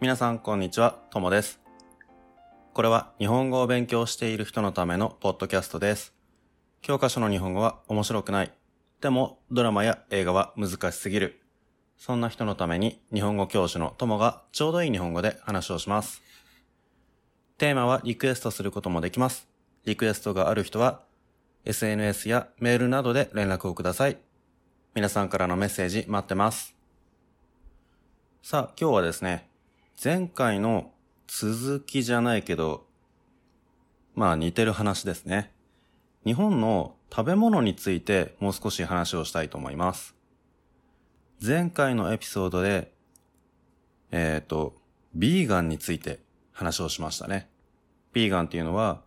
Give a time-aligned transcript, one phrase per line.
[0.00, 1.58] 皆さんこんにちは、ともです。
[2.72, 6.14] これは日本語を勉強している人のためのポッドキャストです。
[6.82, 8.52] 教科書の日本語は面白くない。
[9.00, 11.40] でもドラマや映画は難しすぎる。
[11.96, 16.22] そんな人のために日本語教師のともがちょうどいい日本語で話をします。
[17.56, 19.48] テーマはリクエストすることもできます。
[19.84, 21.02] リクエストがある人は
[21.64, 24.18] SNS やメールなどで連絡をください。
[24.94, 26.76] 皆さんからのメッセージ待ってます。
[28.44, 29.48] さあ、今日はですね、
[30.00, 30.92] 前回の
[31.26, 32.86] 続きじゃないけど、
[34.14, 35.50] まあ似てる話ですね。
[36.24, 40.14] 日本の食べ物についてもう少し話をしたいと思います。
[41.44, 42.92] 前回のエピソードで、
[44.12, 44.76] えっ、と、
[45.16, 46.20] ビーガンについて
[46.52, 47.48] 話をしましたね。
[48.12, 49.02] ビーガンっていうのは、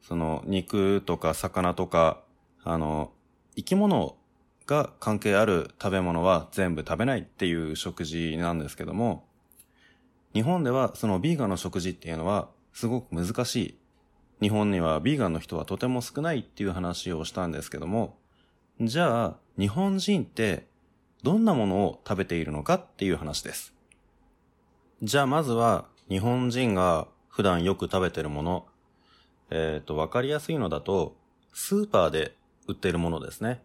[0.00, 2.22] その肉とか魚とか、
[2.62, 3.10] あの、
[3.56, 4.14] 生き物
[4.64, 9.26] が関係ある食べ物は全部食べないっていう食事なんですけども、
[10.36, 13.78] 日本ではそのビーガンの食事っていうのはすごく難しい。
[14.42, 18.18] 日本にはビーガンの人はとても少ないっていう話をしたんですけども、
[18.78, 20.66] じゃあ日本人って
[21.22, 23.72] どんなものを食べているのかっていう話です。
[25.02, 28.66] じゃあまずは日本人が普段よく食べてるもの、
[29.48, 31.16] えっ、と、わかりやすいのだと、
[31.54, 32.36] スーパーで
[32.68, 33.62] 売ってるものですね。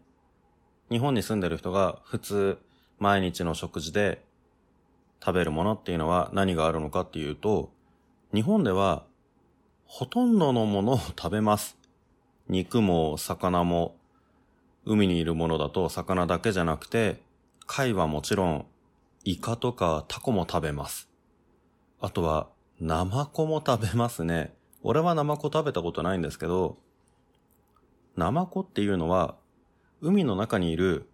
[0.90, 2.58] 日本に住んでる人が普通
[2.98, 4.24] 毎日の食事で
[5.24, 7.70] 食べるものっていうのは何があるのかっていうと、
[8.34, 9.04] 日本では
[9.94, 11.76] ほとんどのものを 食べます。
[12.48, 13.94] 肉も魚も、
[14.86, 17.20] 海にいるものだと魚だけじゃなくて、
[17.66, 18.66] 貝はもちろん、
[19.24, 21.10] イカとかタコも食べます。
[22.00, 22.48] あとは、
[22.80, 24.54] ナマコも食べますね。
[24.82, 26.78] 俺はナマコ食べたことないんですけど、
[28.16, 29.36] ナマコっていうのは、
[30.00, 31.06] 海の中にいる、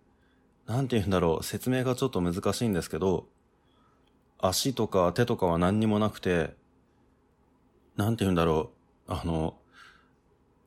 [0.67, 3.27] なんて言うんだろう、説明がちょっと難しいんですけど、
[4.39, 6.55] 足とか手とかは何にもなくて、
[7.97, 8.71] なんて言うんだろ
[9.09, 9.57] う、あの、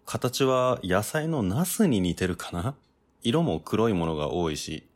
[0.05, 2.75] 形は野菜のナスに似てるかな？
[3.21, 4.87] 色も黒いものが多いし。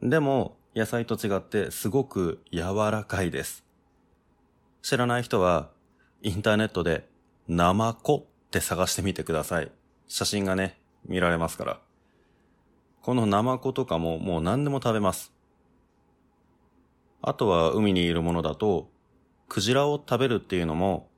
[0.00, 3.64] でも、野菜と違ってすごく柔らかいです。
[4.82, 5.70] 知らない人は、
[6.22, 7.08] インターネットで、
[7.48, 9.72] ナマコって探してみてください。
[10.06, 11.80] 写真がね、見られますから。
[13.02, 15.33] このナマコとかももう何でも食べます。
[17.26, 18.90] あとは海にいるものだと、
[19.48, 21.08] クジラを食べるっていうのも、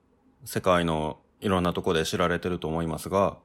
[0.45, 3.37] 世界のいろんなとこで知られてると思いますが、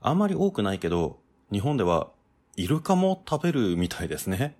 [0.00, 1.20] あんまり多くないけど、
[1.52, 2.08] 日本では
[2.56, 4.56] イルカも食べるみたいですね。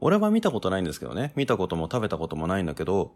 [0.00, 1.32] 俺は見たことないんですけどね。
[1.34, 3.12] 見たことも食べたこともないんだけど、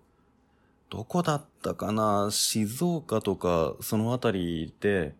[0.91, 2.31] どこだったかな？
[2.33, 5.15] 静岡とかそのあたりで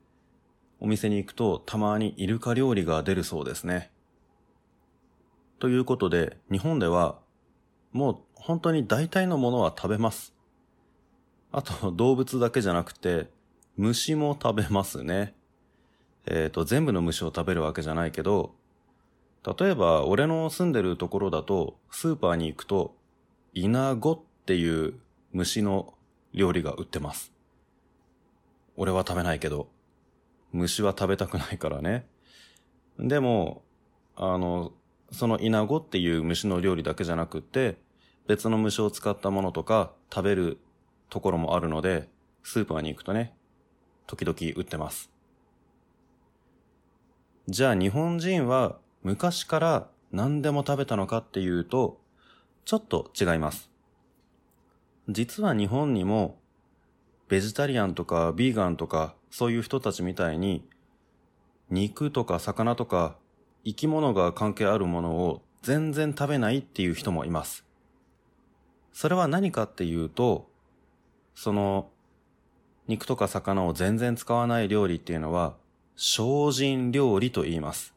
[0.81, 3.91] お店に行くとたまにイルカ料理が出るそうですね。
[5.59, 7.19] ということで、日本では
[7.93, 10.35] もう本当に大体のものは食べます。
[11.51, 13.29] あと動物だけじゃなくて
[13.77, 15.35] 虫も食べますね。
[16.27, 18.55] えっ、と、全部の虫を食べるわけじゃないけど、
[19.59, 22.97] 例えば俺の住んでるところだとスーパーに行くと
[23.55, 24.95] イナゴっていう
[25.33, 25.95] 虫の
[26.35, 27.33] 料理が売ってます。
[28.77, 29.69] 俺は食べないけど、
[30.53, 32.07] 虫は食べたくないからね。
[32.99, 33.63] でも、
[34.17, 34.73] あの、
[35.11, 37.77] そのイナゴっていう虫の料理だけじゃなくって、
[38.27, 40.59] 別の虫を使ったものとか食べる
[41.09, 42.09] ところもあるので、
[42.43, 43.35] スーパーに行くとね、
[44.07, 45.11] 時々売ってます。
[47.49, 52.01] じゃあ日本人は昔から何でも食べたのかっていうと、
[52.67, 53.71] ちょっと違います。
[55.09, 56.39] 実は日本にも、
[57.29, 60.69] ベジタリアンとかビーガンとかそういう人たちみたいに、
[61.71, 63.17] 肉とか魚とか
[63.65, 67.65] 生き物が関係あるものを全然食べないっていう人もいます。
[68.93, 70.51] それは何かっていうと、
[71.35, 71.91] その、
[72.89, 75.55] 肉とか魚を全然使わない料理っていうのは、
[75.97, 77.95] 精進料理と言います。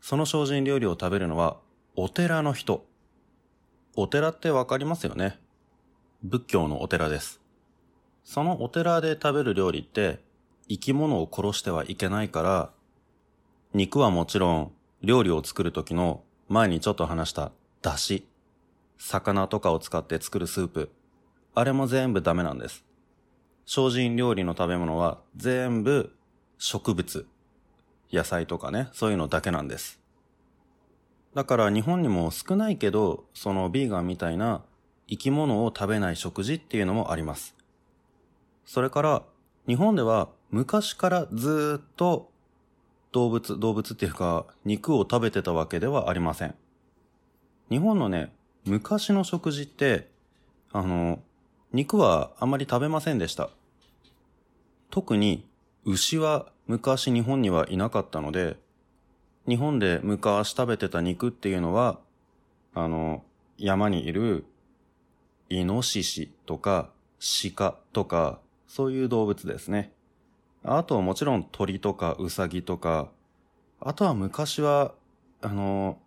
[0.00, 1.58] その精進料理を食べるのは、
[1.96, 2.84] お寺の人。
[3.96, 5.38] お寺ってわかりますよね。
[6.22, 7.40] 仏教のお寺です。
[8.24, 10.18] そのお寺で食べる料理って、
[10.68, 12.70] 生き物を殺してはいけないから、
[13.74, 14.72] 肉はもちろん、
[15.02, 17.50] 料理を作る時の前にちょっと話した
[17.82, 18.22] 出汁、
[18.98, 20.92] 魚とかを使って作るスープ、
[21.56, 22.84] あれも全部ダメなんです。
[23.66, 26.14] 精進料理の食べ物は全部
[26.56, 27.26] 植物、
[28.12, 29.98] 野菜とかね、そういうのだけなんです。
[31.34, 34.62] だから日本にも少ないけど、そのビーガンみたいな
[35.08, 37.56] 生き物を食べない食事っていうのもあります。
[38.66, 39.22] それから、
[39.66, 42.30] 日本では昔からずっと
[43.14, 46.54] 動物、動物っていうか肉を食べてたわけではありません。
[47.70, 48.32] 日本のね、
[48.64, 50.10] 昔の食事って、
[50.72, 51.20] あの、
[51.72, 53.50] 肉はあまり食べませんでした。
[54.90, 55.48] 特に
[55.84, 58.56] 牛は昔日本にはいなかったので、
[59.46, 62.00] 日本で昔食べてた肉っていうのは、
[62.74, 63.22] あの、
[63.58, 64.44] 山にいる
[65.50, 66.90] イノシシとか
[67.56, 69.92] 鹿とか、そういう動物ですね。
[70.66, 73.10] あとはもちろん鳥とかウサギとか、
[73.80, 74.94] あとは昔は、
[75.42, 75.98] あの、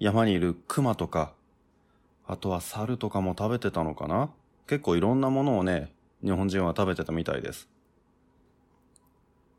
[0.00, 1.32] 山にいる熊とか、
[2.26, 4.30] あとは猿とかも食べてたのかな？
[4.66, 5.92] 結構いろんなものをね、
[6.24, 7.68] 日本人は食べてたみたいです。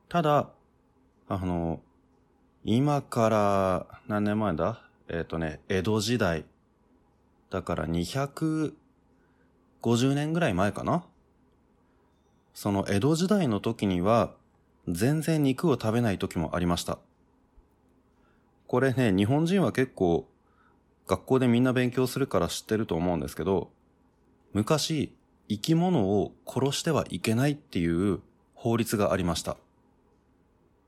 [0.10, 0.50] ただ、
[1.30, 1.80] あの、
[2.66, 4.82] 今から何年前だ？
[5.08, 6.44] えっ、ー、とね、江戸時代。
[7.50, 8.74] だから250
[10.14, 11.06] 年ぐらい前かな？
[12.54, 14.34] その江戸時代の時には、
[14.88, 17.00] 全然肉を食べない時もありました。
[18.68, 20.28] これね、日本人は結構、
[21.08, 23.70] 学校でみんな勉強するから知ってると思うんですけど、
[24.54, 25.14] 昔、
[25.50, 28.22] 生き物を殺してはいけないっていう
[28.56, 29.58] 法律がありました。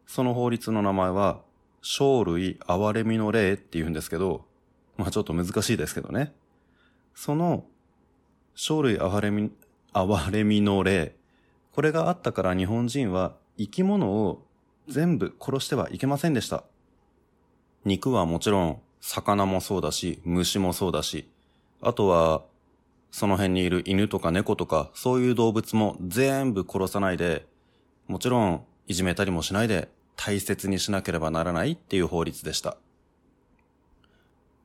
[0.08, 1.42] その法律の名前は、
[1.82, 4.46] 生類憐れみの霊って言うんですけど、
[4.98, 6.34] まあちょっと難しいですけどね。
[7.14, 7.66] その、
[8.56, 9.52] 生類憐れみ、
[9.94, 11.16] 憐れみの霊。
[11.74, 14.46] これがあったから日本人は生き物を
[14.88, 16.64] 全部殺してはいけませんでした。
[17.86, 21.28] 肉はもちろん、魚もそうだし、虫もそうだし、
[21.82, 22.44] あとは、
[23.12, 27.46] その辺にいる犬とか猫とか、そういう動物も全部殺さないで、
[28.08, 32.78] もちろんいじめたりもしないで大切にしなければならないっていう法律でした。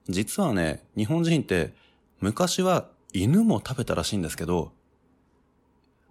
[0.09, 1.75] 実はね、日本人って
[2.21, 4.73] 昔は犬も食べたらしいんですけど、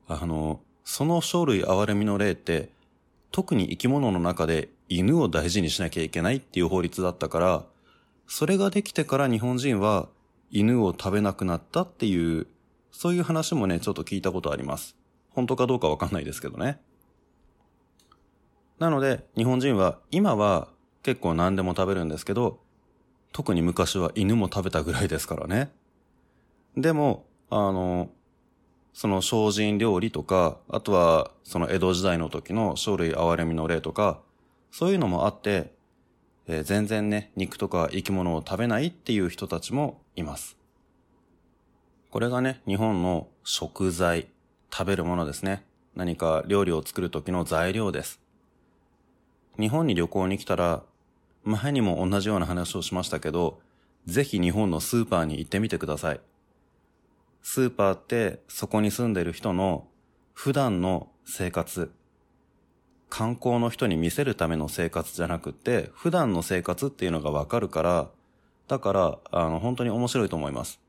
[0.07, 2.69] あの、その生類憐れみの例って、
[3.33, 7.65] 特に生き物の中で犬を大事にしなきゃいけないっていう法律だったから、
[8.25, 10.07] それができてから日本人は
[10.49, 12.47] 犬を食べなくなったっていう、
[12.93, 14.95] そういう話もね、ちょっと聞いたことあります。
[15.31, 16.79] 本当かどうかわかんないですけどね。
[18.79, 20.69] なので、日本人は今は
[21.03, 22.61] 結構何でも食べるんですけど、
[23.33, 25.69] 特に昔は犬も食べたぐらいですからね。
[26.77, 28.09] でも、あの、
[28.97, 34.21] その精進料理とか、あとはその江戸時代の時の生類憐れみの例とか、
[34.71, 35.71] そういうのもあって、
[36.47, 40.57] えー、全然ね、肉とか生き物を食べないっていう人たちもいます。
[42.09, 44.29] これがね、日本の食材、
[44.73, 45.63] 食べるものですね。
[45.95, 48.19] 何か料理を作る時の材料です。
[49.59, 50.81] 日本に旅行に来たら、
[51.43, 53.59] 前にも同じような話をしましたけど、
[54.07, 56.19] ぜひ日本のスーパーに行ってみてください。
[57.57, 59.87] スーパーってそこに住んでる人の
[60.35, 61.91] 普段の生活、
[63.09, 68.11] 観光の人に見せるための生活じゃなくて、普段の生活っていうのがわかるから、
[68.67, 70.79] だから、あの、本当に面白いと思います。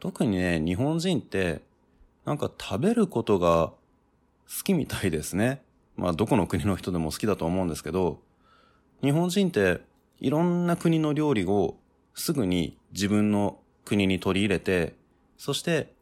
[0.00, 1.60] 特にね、日本人って、
[2.24, 3.74] なんか食べることが
[4.48, 5.60] 好きみたいですね。
[5.96, 8.22] まあどこの国の人でも好きだと思うんですけど、
[9.02, 9.82] 日本人って
[10.18, 11.76] いろんな国の料理を
[12.14, 14.94] すぐに自分の国に取り入れて、
[15.36, 15.92] そして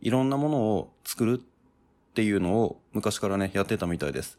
[0.00, 4.38] いろんなものを作るっていうのを昔からね、やってたみたいです。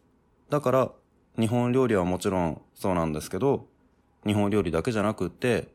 [0.49, 0.91] だから、
[1.37, 3.67] 日本料理はもちろんそうなんですけど、
[4.25, 5.67] 日本料理だけじゃなくって、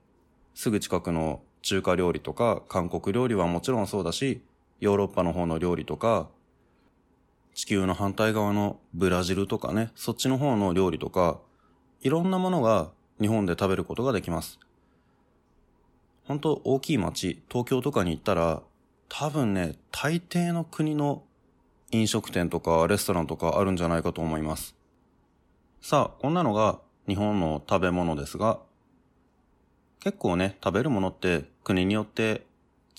[0.55, 4.43] すぐ近くの中華料理とか韓国料理はもちろんそうだし、
[4.81, 6.29] ヨーロッパの方の料理とか、
[7.55, 11.41] 地球の反対側のブラジルとかね、そっちの方の料理とか、
[12.01, 14.59] いろんなものが日本で食べることができます。
[16.25, 18.63] 本当大きい町、東京とかに行ったら、
[19.13, 21.25] 多分ね、大抵の国の
[21.91, 24.77] 飲食店とかレストランとかあるんじゃないかと思います。
[25.83, 28.61] さあ、こんなのが日本の食べ物ですが、
[29.99, 32.47] 結構ね、食べるものって国によって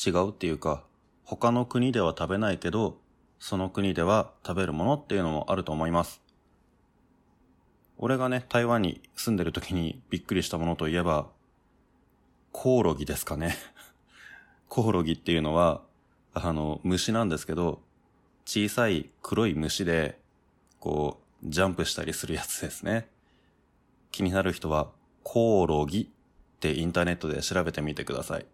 [0.06, 0.84] 違うっていうか、
[1.24, 2.98] 他の国では食べないけど、
[3.39, 6.22] その国では食べるものっていうのもあると思います。
[7.98, 11.30] 俺がね、台湾に住んでる時にびっくりしたものといえば、
[12.51, 13.56] コオロギですかね。
[14.68, 15.82] コオロギっていうのは、
[16.34, 17.82] あの、虫なんですけど、
[18.46, 20.20] 小さい黒い虫で、
[20.80, 23.08] こう、ジャンプしたりするやつですね。
[24.12, 24.90] 気になる人は、
[25.24, 28.46] コオロギってインターネットで調べてみてください。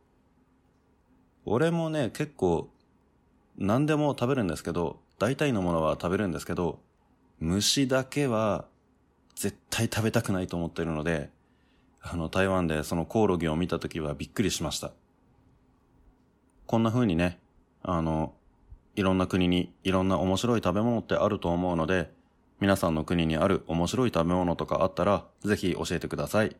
[1.46, 2.69] 俺もね、結構
[3.57, 6.79] 何でも食べるんですけど、大体のものは食べるんですけど、
[7.39, 8.65] 虫だけは
[9.36, 11.29] 絶対食べたくないと思ってるので、
[12.01, 14.91] あの、台湾でそのコオロギを見た時はびっくりしました。
[16.65, 17.39] こんな風にね、
[17.84, 18.34] あの、
[18.96, 22.12] いろんな国にいろんな面白い食べ物ってあると思うので、
[22.60, 26.55] 皆さんの国にある面白い食べ物とかあったら、ぜひ教えてください。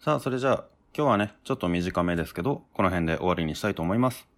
[0.00, 0.64] さあ、それじゃあ、
[0.96, 4.28] 今日はね、ちょっと短めですけど、この辺で終わりにしたいと思います。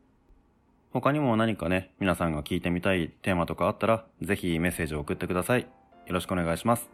[0.92, 5.60] 他にも何かね、皆さんが聞いてみたいテーマとかあったら、ぜひメッセージを送ってください。
[5.62, 5.68] よ
[6.08, 6.90] ろしくお願いします。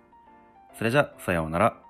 [0.79, 1.86] それじゃあ、さようなら。